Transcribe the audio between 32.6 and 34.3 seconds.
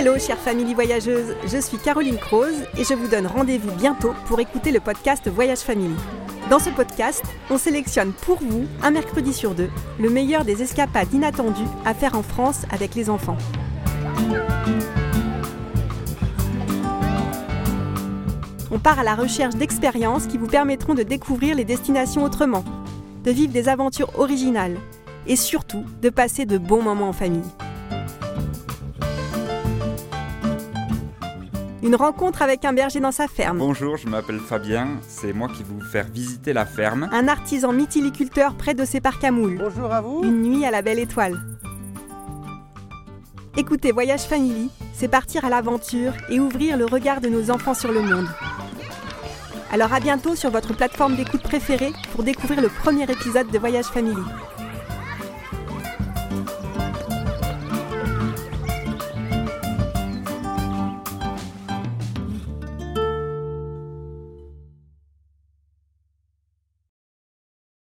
un berger dans sa ferme. Bonjour, je